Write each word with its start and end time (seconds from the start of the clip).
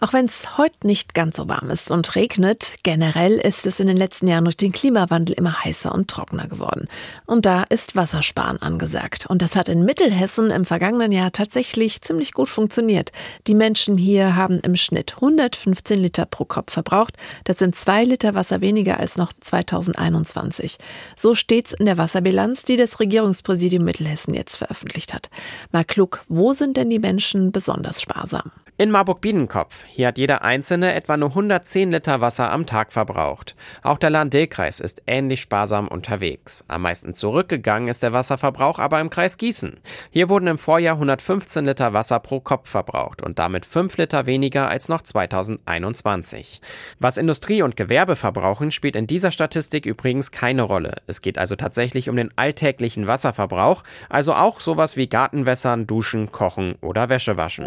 Auch 0.00 0.12
wenn 0.12 0.26
es 0.26 0.56
heute 0.56 0.86
nicht 0.86 1.12
ganz 1.12 1.36
so 1.36 1.48
warm 1.48 1.70
ist 1.70 1.90
und 1.90 2.14
regnet, 2.14 2.76
generell 2.84 3.32
ist 3.32 3.66
es 3.66 3.80
in 3.80 3.88
den 3.88 3.96
letzten 3.96 4.28
Jahren 4.28 4.44
durch 4.44 4.56
den 4.56 4.70
Klimawandel 4.70 5.34
immer 5.34 5.64
heißer 5.64 5.92
und 5.92 6.08
trockener 6.08 6.46
geworden. 6.46 6.86
Und 7.26 7.46
da 7.46 7.64
ist 7.64 7.96
Wassersparen 7.96 8.62
angesagt. 8.62 9.26
Und 9.26 9.42
das 9.42 9.56
hat 9.56 9.68
in 9.68 9.84
Mittelhessen 9.84 10.52
im 10.52 10.64
vergangenen 10.64 11.10
Jahr 11.10 11.32
tatsächlich 11.32 12.00
ziemlich 12.00 12.32
gut 12.32 12.48
funktioniert. 12.48 13.10
Die 13.48 13.54
Menschen 13.54 13.98
hier 13.98 14.36
haben 14.36 14.60
im 14.60 14.76
Schnitt 14.76 15.14
115 15.16 15.98
Liter 15.98 16.26
pro 16.26 16.44
Kopf 16.44 16.74
verbraucht. 16.74 17.16
Das 17.42 17.58
sind 17.58 17.74
zwei 17.74 18.04
Liter 18.04 18.36
Wasser 18.36 18.60
weniger 18.60 19.00
als 19.00 19.16
noch 19.16 19.32
2021. 19.40 20.78
So 21.16 21.34
steht's 21.34 21.72
in 21.72 21.86
der 21.86 21.98
Wasserbilanz, 21.98 22.64
die 22.64 22.76
das 22.76 23.00
Regierungspräsidium 23.00 23.82
Mittelhessen 23.82 24.34
jetzt 24.34 24.56
veröffentlicht 24.56 25.12
hat. 25.12 25.28
Mal 25.72 25.84
klug, 25.84 26.24
wo 26.28 26.52
sind 26.52 26.76
denn 26.76 26.88
die 26.88 27.00
Menschen 27.00 27.50
besonders 27.50 28.00
sparsam? 28.00 28.52
In 28.80 28.92
Marburg-Biedenkopf. 28.92 29.82
Hier 29.90 30.08
hat 30.08 30.18
jeder 30.18 30.42
Einzelne 30.42 30.94
etwa 30.94 31.16
nur 31.16 31.30
110 31.30 31.90
Liter 31.90 32.20
Wasser 32.20 32.52
am 32.52 32.66
Tag 32.66 32.92
verbraucht. 32.92 33.56
Auch 33.82 33.98
der 33.98 34.10
Lahn-Dill-Kreis 34.10 34.80
ist 34.80 35.02
ähnlich 35.06 35.40
sparsam 35.40 35.88
unterwegs. 35.88 36.64
Am 36.68 36.82
meisten 36.82 37.14
zurückgegangen 37.14 37.88
ist 37.88 38.02
der 38.02 38.12
Wasserverbrauch 38.12 38.78
aber 38.78 39.00
im 39.00 39.10
Kreis 39.10 39.38
Gießen. 39.38 39.80
Hier 40.10 40.28
wurden 40.28 40.46
im 40.46 40.58
Vorjahr 40.58 40.94
115 40.96 41.64
Liter 41.64 41.92
Wasser 41.94 42.20
pro 42.20 42.38
Kopf 42.40 42.68
verbraucht 42.68 43.22
und 43.22 43.38
damit 43.38 43.66
5 43.66 43.96
Liter 43.96 44.26
weniger 44.26 44.68
als 44.68 44.88
noch 44.88 45.02
2021. 45.02 46.60
Was 47.00 47.16
Industrie 47.16 47.62
und 47.62 47.76
Gewerbe 47.76 48.14
verbrauchen, 48.14 48.70
spielt 48.70 48.94
in 48.94 49.06
dieser 49.06 49.30
Statistik 49.30 49.86
übrigens 49.86 50.30
keine 50.30 50.62
Rolle. 50.62 50.96
Es 51.06 51.22
geht 51.22 51.38
also 51.38 51.56
tatsächlich 51.56 52.08
um 52.08 52.16
den 52.16 52.30
alltäglichen 52.36 53.06
Wasserverbrauch, 53.06 53.82
also 54.08 54.34
auch 54.34 54.60
sowas 54.60 54.96
wie 54.96 55.08
Gartenwässern, 55.08 55.86
Duschen, 55.86 56.30
Kochen 56.30 56.76
oder 56.82 57.08
Wäsche 57.08 57.36
waschen. 57.36 57.66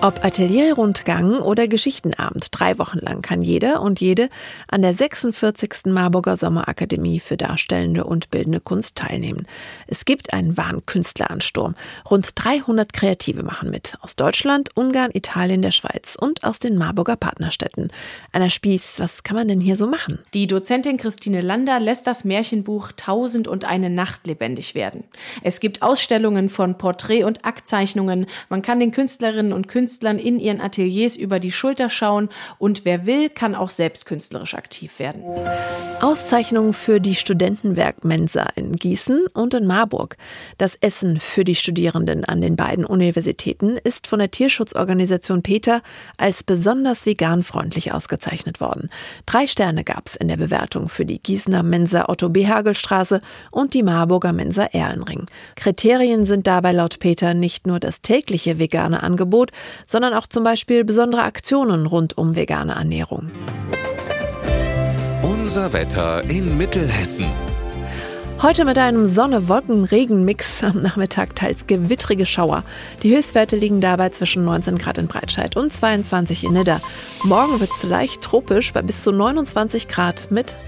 Ob 0.00 0.24
Atelierrundgang 0.24 1.40
oder 1.40 1.66
Geschichtenabend, 1.66 2.46
drei 2.52 2.78
Wochen 2.78 3.00
lang 3.00 3.20
kann 3.20 3.42
jeder 3.42 3.82
und 3.82 4.00
jede 4.00 4.28
an 4.68 4.80
der 4.80 4.94
46. 4.94 5.86
Marburger 5.86 6.36
Sommerakademie 6.36 7.18
für 7.18 7.36
Darstellende 7.36 8.04
und 8.04 8.30
Bildende 8.30 8.60
Kunst 8.60 8.94
teilnehmen. 8.94 9.48
Es 9.88 10.04
gibt 10.04 10.32
einen 10.32 10.56
wahren 10.56 10.86
Künstleransturm. 10.86 11.74
Rund 12.08 12.30
300 12.36 12.92
Kreative 12.92 13.42
machen 13.42 13.70
mit. 13.70 13.98
Aus 14.00 14.14
Deutschland, 14.14 14.70
Ungarn, 14.76 15.10
Italien, 15.14 15.62
der 15.62 15.72
Schweiz 15.72 16.14
und 16.14 16.44
aus 16.44 16.60
den 16.60 16.78
Marburger 16.78 17.16
Partnerstädten. 17.16 17.90
Anna 18.30 18.50
Spieß, 18.50 19.00
was 19.00 19.24
kann 19.24 19.36
man 19.36 19.48
denn 19.48 19.60
hier 19.60 19.76
so 19.76 19.88
machen? 19.88 20.20
Die 20.32 20.46
Dozentin 20.46 20.96
Christine 20.96 21.40
Lander 21.40 21.80
lässt 21.80 22.06
das 22.06 22.22
Märchenbuch 22.22 22.92
Tausend 22.92 23.48
und 23.48 23.64
eine 23.64 23.90
Nacht 23.90 24.28
lebendig 24.28 24.76
werden. 24.76 25.02
Es 25.42 25.58
gibt 25.58 25.82
Ausstellungen 25.82 26.50
von 26.50 26.78
Porträt- 26.78 27.24
und 27.24 27.44
Aktzeichnungen. 27.44 28.26
Man 28.48 28.62
kann 28.62 28.78
den 28.78 28.92
Künstlerinnen 28.92 29.52
und 29.52 29.66
Künstlern 29.66 29.87
Künstlern 29.88 30.18
in 30.18 30.38
ihren 30.38 30.60
Ateliers 30.60 31.16
über 31.16 31.40
die 31.40 31.50
Schulter 31.50 31.88
schauen 31.88 32.28
und 32.58 32.84
wer 32.84 33.06
will, 33.06 33.30
kann 33.30 33.54
auch 33.54 33.70
selbst 33.70 34.04
künstlerisch 34.04 34.52
aktiv 34.52 34.98
werden. 34.98 35.22
Auszeichnungen 36.02 36.74
für 36.74 37.00
die 37.00 37.14
Studentenwerkmensa 37.14 38.48
in 38.54 38.72
Gießen 38.72 39.28
und 39.32 39.54
in 39.54 39.66
Marburg. 39.66 40.18
Das 40.58 40.76
Essen 40.76 41.18
für 41.18 41.42
die 41.42 41.54
Studierenden 41.54 42.26
an 42.26 42.42
den 42.42 42.54
beiden 42.54 42.84
Universitäten 42.84 43.78
ist 43.78 44.06
von 44.06 44.18
der 44.18 44.30
Tierschutzorganisation 44.30 45.42
Peter 45.42 45.80
als 46.18 46.42
besonders 46.42 47.06
veganfreundlich 47.06 47.94
ausgezeichnet 47.94 48.60
worden. 48.60 48.90
Drei 49.24 49.46
Sterne 49.46 49.84
gab 49.84 50.06
es 50.06 50.16
in 50.16 50.28
der 50.28 50.36
Bewertung 50.36 50.90
für 50.90 51.06
die 51.06 51.18
Gießener 51.18 51.62
Mensa 51.62 52.10
Otto 52.10 52.28
B. 52.28 52.46
Hagelstraße 52.46 53.22
und 53.50 53.72
die 53.72 53.82
Marburger 53.82 54.34
Mensa 54.34 54.64
Erlenring. 54.64 55.24
Kriterien 55.56 56.26
sind 56.26 56.46
dabei 56.46 56.72
laut 56.72 56.98
Peter 56.98 57.32
nicht 57.32 57.66
nur 57.66 57.80
das 57.80 58.02
tägliche 58.02 58.58
vegane 58.58 59.02
Angebot, 59.02 59.50
sondern 59.86 60.14
auch 60.14 60.26
zum 60.26 60.44
Beispiel 60.44 60.84
besondere 60.84 61.22
Aktionen 61.22 61.86
rund 61.86 62.16
um 62.18 62.36
vegane 62.36 62.74
Ernährung. 62.74 63.30
Unser 65.22 65.72
Wetter 65.72 66.28
in 66.28 66.56
Mittelhessen. 66.56 67.26
Heute 68.40 68.64
mit 68.64 68.78
einem 68.78 69.08
Sonne-Wolken-Regen-Mix 69.08 70.62
am 70.62 70.80
Nachmittag 70.80 71.34
teils 71.34 71.66
gewittrige 71.66 72.24
Schauer. 72.24 72.62
Die 73.02 73.14
Höchstwerte 73.14 73.56
liegen 73.56 73.80
dabei 73.80 74.10
zwischen 74.10 74.44
19 74.44 74.78
Grad 74.78 74.98
in 74.98 75.08
Breitscheid 75.08 75.56
und 75.56 75.72
22 75.72 76.44
in 76.44 76.52
Nidda. 76.52 76.80
Morgen 77.24 77.58
wird 77.58 77.70
es 77.72 77.82
leicht 77.82 78.22
tropisch 78.22 78.72
bei 78.72 78.82
bis 78.82 79.02
zu 79.02 79.10
29 79.10 79.88
Grad 79.88 80.30
mit 80.30 80.54